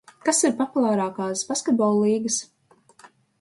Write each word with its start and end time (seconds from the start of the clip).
Kas 0.27 0.37
ir 0.47 0.53
populārākās 0.61 1.43
basketbola 1.51 2.01
līgas? 2.09 2.39